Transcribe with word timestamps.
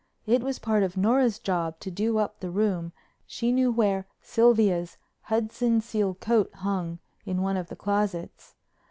It 0.25 0.41
was 0.41 0.57
part 0.57 0.81
of 0.81 0.97
Nora's 0.97 1.37
job 1.37 1.79
to 1.81 1.91
do 1.91 2.17
up 2.17 2.39
the 2.39 2.49
room 2.49 2.85
and 2.85 2.91
she 3.27 3.51
knew 3.51 3.71
where 3.71 4.07
Sylvia's 4.19 4.97
Hudson 5.25 5.79
seal 5.79 6.15
coat 6.15 6.51
hung 6.55 6.97
in 7.23 7.43
one 7.43 7.55
of 7.55 7.67
the 7.67 7.75
closets. 7.75 8.55